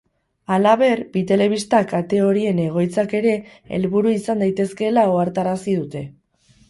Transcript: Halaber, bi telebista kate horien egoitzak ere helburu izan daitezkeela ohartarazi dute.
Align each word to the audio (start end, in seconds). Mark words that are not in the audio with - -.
Halaber, 0.53 1.01
bi 1.17 1.21
telebista 1.31 1.81
kate 1.91 2.21
horien 2.29 2.61
egoitzak 2.65 3.13
ere 3.21 3.35
helburu 3.77 4.15
izan 4.17 4.43
daitezkeela 4.45 5.05
ohartarazi 5.13 5.77
dute. 5.83 6.03